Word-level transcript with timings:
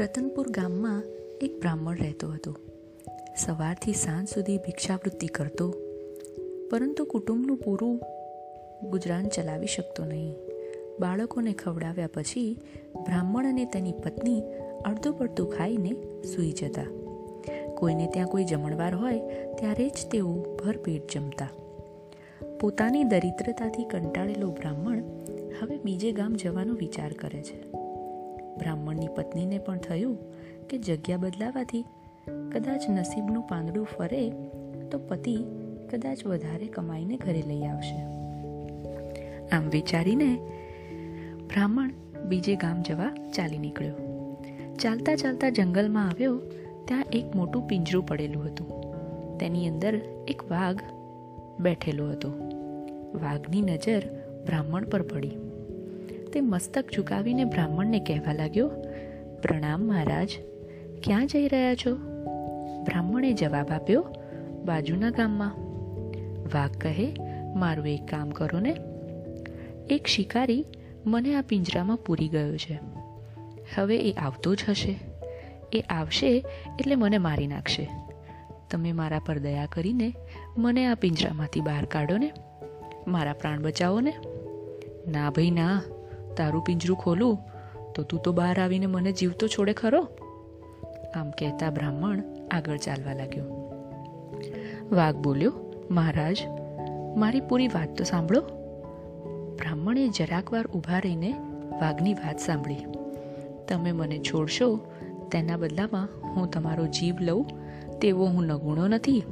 રતનપુર 0.00 0.48
ગામમાં 0.50 1.02
એક 1.40 1.60
બ્રાહ્મણ 1.60 1.96
રહેતો 1.96 2.28
હતો. 2.28 2.56
સવારથી 3.36 3.92
સાંજ 3.92 4.28
સુધી 4.28 4.58
ભિક્ષાવૃત્તિ 4.58 5.26
કરતો, 5.26 5.74
પરંતુ 6.70 7.04
કુટુંબનું 7.04 7.56
પૂરું 7.56 8.00
ગુજરાન 8.90 9.28
ચલાવી 9.28 9.66
શકતો 9.66 10.04
નહીં. 10.04 10.34
બાળકોને 11.00 11.52
ખવડાવ્યા 11.52 12.08
પછી 12.14 12.60
બ્રાહ્મણ 13.04 13.46
અને 13.46 13.64
તેની 13.64 13.92
પત્ની 13.92 14.42
અડધું 14.84 15.18
પડતું 15.18 15.52
ખાઈને 15.52 16.22
સૂઈ 16.22 16.50
જતા. 16.50 16.84
કોઈને 17.74 18.06
ત્યાં 18.06 18.26
કોઈ 18.26 18.44
જમણવાર 18.44 18.94
હોય 18.94 19.18
ત્યારે 19.58 19.88
જ 19.88 20.06
તેઓ 20.10 20.56
ભરપેટ 20.64 21.02
જમતા. 21.12 21.48
પોતાની 22.60 23.04
દરિદ્રતાથી 23.04 23.84
કંટાળેલો 23.84 24.50
બ્રાહ્મણ 24.50 24.98
હવે 25.60 25.78
બીજે 25.84 26.12
ગામ 26.12 26.34
જવાનો 26.34 26.74
વિચાર 26.74 27.12
કરે 27.12 27.42
છે. 27.42 27.79
બ્રાહ્મણની 28.58 29.08
પત્નીને 29.16 29.58
પણ 29.58 29.78
થયું 29.78 30.18
કે 30.68 30.78
જગ્યા 30.78 31.16
બદલાવાથી 31.16 31.84
કદાચ 32.52 32.82
નસીબનું 32.88 33.42
પાંદડું 33.42 33.86
ફરે 33.98 34.30
તો 34.90 34.98
પતિ 34.98 35.36
કદાચ 35.92 36.26
વધારે 36.26 36.66
કમાઈને 36.66 37.16
ઘરે 37.16 37.42
લઈ 37.46 37.62
આવશે. 37.62 38.00
આમ 39.48 39.70
વિચારીને 39.70 40.38
બ્રાહ્મણ 41.46 41.90
બીજે 42.24 42.56
ગામ 42.56 42.82
જવા 42.82 43.14
ચાલી 43.34 43.58
નીકળ્યો. 43.58 43.94
ચાલતા 44.80 45.16
ચાલતા 45.16 45.50
જંગલમાં 45.50 46.08
આવ્યો 46.08 46.38
ત્યાં 46.84 47.04
એક 47.12 47.36
મોટું 47.36 47.66
પિંજરું 47.66 48.06
પડેલું 48.06 48.44
હતું. 48.44 48.80
તેની 49.38 49.68
અંદર 49.68 50.00
એક 50.28 50.50
વાઘ 50.50 50.78
બેઠેલો 51.60 52.10
હતો. 52.10 52.28
વાઘની 53.14 53.62
નજર 53.62 54.02
બ્રાહ્મણ 54.46 54.84
પર 54.84 55.02
પડી. 55.02 55.49
તે 56.32 56.40
મસ્તક 56.40 56.84
ઝુકાવીને 56.94 57.44
બ્રાહ્મણને 57.44 58.00
કહેવા 58.00 58.32
લાગ્યો, 58.32 58.68
પ્રણામ 59.42 59.80
મહારાજ, 59.80 60.28
ક્યાં 61.02 61.26
જઈ 61.26 61.48
રહ્યા 61.48 61.74
છો? 61.74 61.94
બ્રાહ્મણે 62.84 63.32
જવાબ 63.32 63.68
આપ્યો, 63.68 64.06
બાજુના 64.64 65.10
ગામમાં. 65.10 65.60
વાઘ 66.54 66.70
કહે, 66.70 67.16
મારું 67.56 67.88
એક 67.88 68.06
કામ 68.06 68.30
કરો 68.30 68.60
ને. 68.60 68.76
એક 69.94 70.06
શિકારી 70.06 70.66
મને 71.06 71.34
આ 71.34 71.40
પિંજરામાં 71.40 71.96
પૂરી 71.96 72.28
ગયો 72.28 72.56
છે. 72.56 72.80
હવે 73.74 73.98
એ 73.98 74.12
આવતો 74.12 74.54
જ 74.54 74.58
હશે. 74.68 75.00
એ 75.72 75.80
આવશે 75.80 76.38
એટલે 76.78 76.94
મને 76.94 77.18
મારી 77.18 77.46
નાખશે. 77.46 77.90
તમે 78.70 78.92
મારા 78.92 79.18
પર 79.18 79.38
દયા 79.38 79.66
કરીને 79.66 80.12
મને 80.58 80.86
આ 80.86 80.94
પિંજરામાંથી 80.94 81.60
બહાર 81.60 81.84
કાઢો 81.84 82.16
ને. 82.16 82.32
મારા 83.06 83.32
પ્રાણ 83.32 83.62
બચાવો 83.62 84.00
ને. 84.00 84.14
ના 85.10 85.30
ભાઈ, 85.30 85.50
ના. 85.50 85.82
તારું 86.36 86.62
પિંજરું 86.62 86.96
ખોલું, 86.96 87.38
તો 87.94 88.02
તું 88.02 88.20
તો 88.20 88.32
બહાર 88.32 88.60
આવીને 88.60 88.86
મને 88.86 89.12
જીવતો 89.12 89.46
છોડે 89.46 89.72
ખરો? 89.72 90.08
આમ 91.16 91.30
કહેતા 91.30 91.70
બ્રાહ્મણ 91.70 92.22
આગળ 92.50 92.76
ચાલવા 92.76 93.12
લાગ્યો. 93.12 93.44
વાઘ 94.92 95.16
બોલ્યો, 95.16 95.52
મહારાજ, 95.90 96.38
મારી 97.16 97.40
પૂરી 97.40 97.68
વાત 97.68 97.96
તો 97.96 98.04
સાંભળો. 98.04 98.40
બ્રાહ્મણે 99.56 100.08
જરાક 100.08 100.52
વાર 100.52 100.66
ઊભા 100.66 100.98
રહીને 100.98 101.32
વાઘની 101.80 102.14
વાત 102.14 102.38
સાંભળી. 102.38 102.76
તમે 103.68 103.92
મને 103.92 104.18
છોડશો, 104.18 104.80
તેના 105.32 105.56
બદલામાં 105.56 106.08
હું 106.36 106.50
તમારો 106.50 106.86
જીવ 106.86 107.16
લઉં, 107.20 107.46
તેવો 107.98 108.26
હું 108.26 108.44
નગુણો 108.44 108.88
નથી. 108.88 109.22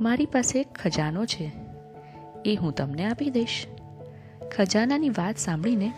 મારી 0.00 0.26
પાસે 0.26 0.62
ખજાનો 0.62 1.24
છે. 1.24 1.52
એ 2.44 2.54
હું 2.54 2.72
તમને 2.72 3.04
આપી 3.04 3.30
દઈશ. 3.30 3.66
ખજાનાની 4.52 5.08
વાત 5.08 5.36
સાંભળીને 5.36 5.92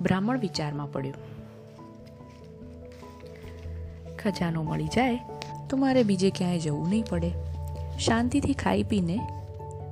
બ્રાહ્મણ 0.00 0.38
વિચારમાં 0.38 0.92
પડ્યો. 0.92 1.12
ખજાનો 4.18 4.62
મળી 4.62 4.86
જાય 4.86 5.18
તો 5.70 5.76
મારે 5.76 6.02
બીજે 6.02 6.30
ક્યાંય 6.30 6.58
જવું 6.58 6.88
નહીં 6.88 7.04
પડે. 7.10 7.30
શાંતિથી 7.98 8.52
ખાઈ 8.52 8.82
પીને 8.82 9.20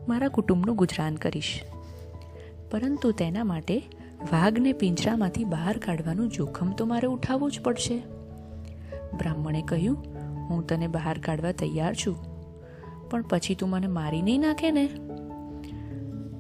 મારા 0.09 0.29
કુટુંબનું 0.29 0.77
ગુજરાન 0.77 1.15
કરીશ. 1.15 1.63
પરંતુ 2.71 3.13
તેના 3.13 3.45
માટે 3.45 3.83
વાઘને 4.33 4.73
પિંજરામાંથી 4.73 5.45
બહાર 5.45 5.79
કાઢવાનું 5.79 6.29
જોખમ 6.29 6.71
તો 6.71 6.87
મારે 6.87 7.09
ઉઠાવવું 7.09 7.53
જ 7.53 7.61
પડશે. 7.61 7.99
બ્રાહ્મણે 9.19 9.63
કહ્યું, 9.63 9.97
હું 10.49 10.67
તને 10.67 10.87
બહાર 10.87 11.19
કાઢવા 11.19 11.53
તૈયાર 11.53 11.95
છું, 11.95 12.17
પણ 13.11 13.23
પછી 13.23 13.55
તું 13.55 13.69
મને 13.69 13.87
મારી 13.87 14.23
નહીં 14.23 14.41
નાખે 14.41 14.71
ને? 14.71 14.89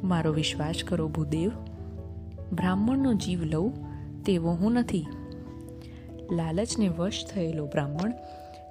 મારો 0.04 0.32
વિશ્વાસ 0.32 0.74
કરો 0.88 1.08
ભૂદેવ. 1.08 1.50
બ્રાહ્મણનો 2.52 3.14
જીવ 3.14 3.44
લઉં 3.44 3.72
તેવો 4.24 4.50
હું 4.50 4.72
નથી. 4.72 5.06
લાલચને 6.32 6.88
વશ 6.88 7.24
થયેલો 7.34 7.66
બ્રાહ્મણ 7.66 8.12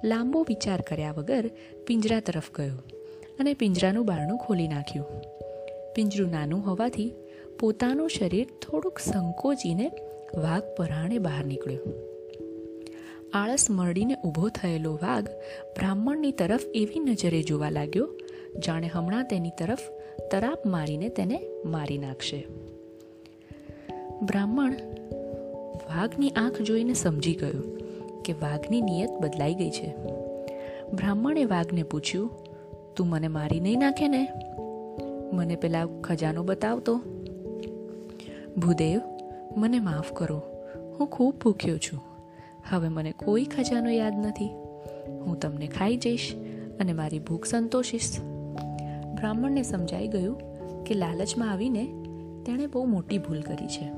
લાંબો 0.04 0.42
વિચાર 0.42 0.80
કર્યા 0.80 1.12
વગર 1.12 1.50
પિંજરા 1.86 2.20
તરફ 2.20 2.52
ગયો 2.54 2.76
અને 3.40 3.54
પિંજરાનું 3.54 4.06
બારણું 4.06 4.38
ખોલી 4.38 4.68
નાખ્યું. 4.68 5.06
પિંજરું 5.94 6.30
નાનું 6.30 6.66
હોવાથી 6.66 7.12
પોતાનું 7.60 8.08
શરીર 8.08 8.46
થોડુંક 8.46 8.98
સંકોચીને 8.98 9.90
વાઘ 10.34 10.62
પરાણે 10.76 11.18
બહાર 11.18 11.44
નીકળ્યો. 11.44 11.80
આળસ 13.34 13.70
મરડીને 13.70 14.14
ઊભો 14.14 14.48
થયેલો 14.48 14.92
વાઘ 14.92 15.28
બ્રાહ્મણની 15.78 16.32
તરફ 16.32 16.60
એવી 16.74 16.98
નજરે 16.98 17.42
જોવા 17.42 17.70
લાગ્યો 17.70 18.08
જાણે 18.58 18.86
હમણાં 18.86 19.24
તેની 19.24 19.50
તરફ 19.50 19.78
તરાપ 20.30 20.66
મારીને 20.66 21.08
તેને 21.08 21.42
મારી 21.64 21.98
નાખશે. 21.98 22.46
બ્રાહ્મણ 24.22 24.74
વાઘની 25.74 26.30
આંખ 26.30 26.62
જોઈને 26.62 26.94
સમજી 26.94 27.34
ગયો 27.34 27.76
કે 28.24 28.32
વાઘની 28.32 28.80
નિયત 28.80 29.10
બદલાઈ 29.10 29.54
ગઈ 29.54 29.70
છે. 29.70 29.94
બ્રાહ્મણે 30.92 31.44
વાઘને 31.44 31.82
પૂછ્યું, 31.82 32.30
તું 32.96 33.06
મને 33.06 33.28
મારી 33.28 33.60
નહીં 33.60 33.78
નાખે 33.78 34.08
ને? 34.08 34.28
મને 35.32 35.56
પેલા 35.56 35.86
ખજાનો 36.04 36.42
બતાવતો 36.42 36.96
ભૂદેવ, 38.58 39.00
મને 39.56 39.80
માફ 39.80 40.12
કરો. 40.12 40.42
હું 40.98 41.06
ખૂબ 41.08 41.34
ભૂખ્યો 41.38 41.78
છું. 41.78 42.00
હવે 42.68 42.88
મને 42.88 43.12
કોઈ 43.12 43.44
ખજાનો 43.44 43.90
યાદ 43.90 44.26
નથી. 44.26 44.46
હું 45.08 45.40
તમને 45.40 45.66
ખાઈ 45.66 45.96
જઈશ 45.96 46.34
અને 46.80 46.92
મારી 46.92 47.18
ભૂખ 47.18 47.44
સંતોષીશ. 47.44 48.16
બ્રાહ્મણને 49.20 49.62
સમજાઈ 49.62 50.08
ગયું 50.08 50.38
કે 50.84 50.94
લાલચમાં 50.94 51.52
આવીને 51.52 51.84
તેણે 52.46 52.66
બહુ 52.66 52.84
મોટી 52.84 53.18
ભૂલ 53.18 53.40
કરી 53.40 53.66
છે. 53.66 53.90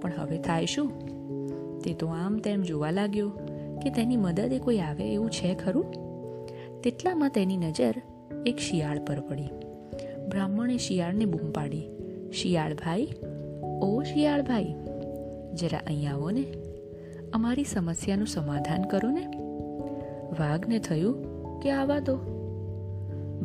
પણ 0.00 0.12
હવે 0.18 0.38
થાય 0.38 0.66
શું? 0.66 1.06
તે 1.80 1.94
તો 1.94 2.06
આમ 2.06 2.38
તેમ 2.38 2.62
જોવા 2.62 2.90
લાગ્યો 2.90 3.28
કે 3.82 3.90
તેની 3.90 4.16
મદદે 4.16 4.58
કોઈ 4.58 4.78
આવે 4.78 5.12
એવું 5.12 5.30
છે 5.30 5.54
ખરું? 5.54 5.84
તેટલામાં 6.82 7.30
તેની 7.30 7.56
નજર 7.56 8.02
એક 8.46 8.58
શિયાળ 8.58 9.04
પર 9.04 9.20
પડી. 9.20 9.48
બ્રાહ્મણે 10.28 10.78
શિયાળને 10.78 11.24
બૂમ 11.24 11.50
પાડી. 11.50 11.88
શિયાળ 12.32 12.74
ભાઈ, 12.74 13.08
ઓ 13.82 14.02
શિયાળ 14.02 14.42
ભાઈ, 14.42 14.74
જરા 15.54 15.78
અહીં 15.86 16.12
આવો 16.12 16.30
ને. 16.30 16.44
અમારી 17.32 17.64
સમસ્યાનું 17.64 18.26
સમાધાન 18.26 18.82
કરો 18.82 19.10
ને. 19.10 19.26
વાઘને 20.40 20.78
થયું 20.78 21.22
કે 21.60 21.70
આવા 21.70 21.98
દો. 21.98 22.35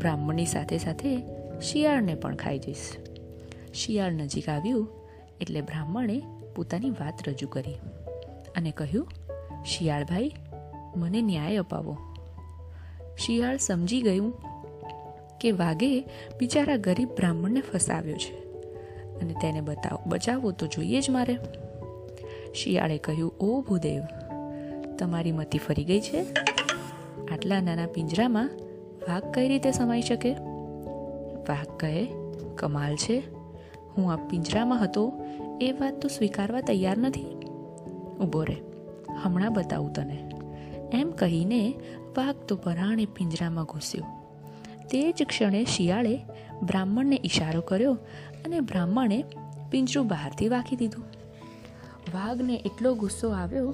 બ્રાહ્મણની 0.02 0.46
સાથે 0.46 0.78
સાથે 0.78 1.18
શિયાળને 1.62 2.16
પણ 2.16 2.36
ખાઈ 2.36 2.60
જઈશ. 2.60 2.92
શિયાળ 3.74 4.12
નજીક 4.12 4.50
આવ્યું 4.50 4.88
એટલે 5.42 5.62
બ્રાહ્મણે 5.62 6.22
પોતાની 6.56 6.90
વાત 6.90 7.30
રજૂ 7.30 7.48
કરી 7.48 7.76
અને 8.56 8.72
કહ્યું, 8.72 9.08
શિયાળભાઈ, 9.66 10.32
મને 10.96 11.22
ન્યાય 11.22 11.58
અપાવો. 11.58 11.98
શિયાળ 13.18 13.58
સમજી 13.58 14.02
ગયું 14.02 14.34
કે 15.42 15.52
વાઘે 15.52 16.02
બિચારા 16.40 16.78
ગરીબ 16.78 17.10
બ્રાહ્મણને 17.10 17.62
ફસાવ્યો 17.62 18.18
છે 18.18 18.36
અને 19.20 19.34
તેને 19.42 19.62
બતાવ, 19.62 20.00
બચાવવો 20.06 20.52
તો 20.52 20.68
જોઈએ 20.68 21.02
જ 21.02 21.10
મારે. 21.10 21.38
શિયાળે 22.56 22.98
કહ્યું, 22.98 23.32
ઓ 23.40 23.62
ભૂદેવ, 23.62 24.02
તમારી 25.00 25.32
મતી 25.32 25.58
ફરી 25.58 25.84
ગઈ 25.84 26.02
છે? 26.02 26.26
આટલા 27.32 27.62
નાના 27.62 27.86
પિંજરામાં 27.86 28.50
વાઘ 29.02 29.32
કઈ 29.34 29.48
રીતે 29.48 29.72
સમાઈ 29.72 30.02
શકે? 30.02 30.32
વાઘ 31.50 31.78
કહે, 31.78 32.08
કમાલ 32.56 32.96
છે. 32.96 33.24
હું 33.98 34.14
આ 34.14 34.16
પિંજરામાં 34.16 34.84
હતો. 34.84 35.14
એ 35.62 35.72
વાત 35.72 35.94
તો 36.02 36.08
સ્વીકારવા 36.08 36.62
તૈયાર 36.62 36.98
નથી? 36.98 37.26
ઊભો 38.22 38.44
રે 38.44 38.62
હમણાં 39.24 39.54
બતાવું 39.54 39.94
તને. 39.94 40.32
એમ 40.94 41.12
કહીને 41.12 41.74
વાઘ 42.18 42.36
તો 42.36 42.56
પરાણે 42.56 43.06
પિંજરામાં 43.06 43.66
ઘૂસ્યો. 43.66 44.04
તે 44.92 45.12
જ 45.12 45.24
ક્ષણે 45.24 45.66
શિયાળે 45.66 46.20
બ્રાહ્મણને 46.64 47.20
ઈશારો 47.26 47.62
કર્યો 47.62 47.94
અને 48.46 48.60
બ્રાહ્મણે 48.60 49.24
પિંજરું 49.72 50.08
બહારથી 50.08 50.50
વાંકી 50.50 50.76
દીધું. 50.76 51.04
વાઘને 52.14 52.56
એટલો 52.56 52.94
ગુસ્સો 52.94 53.30
આવ્યો 53.30 53.72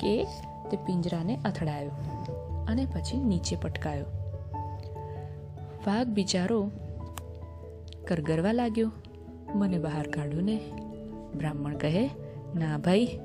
કે 0.00 0.24
તે 0.70 0.76
પિંજરાને 0.76 1.38
અથડાયો 1.44 1.90
અને 2.68 2.84
પછી 2.84 3.24
નીચે 3.24 3.56
પટકાયો. 3.56 4.23
વાઘ 5.86 6.06
બિચારો 6.06 6.70
કરગરવા 8.08 8.52
લાગ્યો. 8.52 8.92
મને 9.54 9.78
બહાર 9.78 10.08
કાઢો 10.08 10.40
ને. 10.40 10.60
બ્રાહ્મણ 11.36 11.76
કહે, 11.76 12.10
ના 12.54 12.78
ભાઈ, 12.78 13.18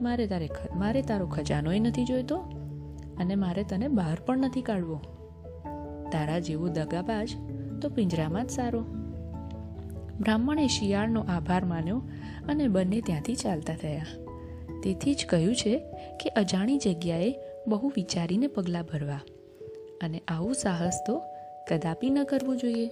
મારે 0.00 0.26
તારે 0.26 0.48
મારે 0.76 1.02
તારો 1.02 1.26
ખજાનોય 1.26 1.78
નથી 1.78 2.04
જોઈતો 2.04 2.36
અને 3.18 3.34
મારે 3.34 3.62
તને 3.62 3.88
બહાર 3.88 4.18
પણ 4.26 4.38
નથી 4.38 4.62
કાઢવો. 4.62 5.00
તારા 6.12 6.38
જેવો 6.38 6.68
દગાબાજ 6.68 7.30
તો 7.82 7.88
પિંજરામાં 7.88 8.46
જ 8.46 8.50
સારો. 8.50 8.80
બ્રાહ્મણે 10.20 10.66
શિયાળનો 10.66 11.20
આભાર 11.20 11.64
માન્યો 11.64 12.02
અને 12.48 12.68
બંને 12.68 13.00
ત્યાંથી 13.00 13.34
ચાલતા 13.34 13.74
થયા. 13.74 14.06
તેથી 14.82 15.14
જ 15.14 15.26
કહ્યું 15.28 15.56
છે 15.56 15.78
કે 16.22 16.28
અજાણી 16.28 16.78
જગ્યાએ 16.78 17.34
બહુ 17.68 17.88
વિચારીને 17.88 18.46
પગલાં 18.46 18.84
ભરવા. 18.84 19.20
અને 20.02 20.22
આવું 20.28 20.54
સાહસ 20.54 21.00
તો 21.06 21.22
કદાપી 21.66 22.10
ન 22.10 22.24
કરવું 22.24 22.56
જોઈએ. 22.56 22.88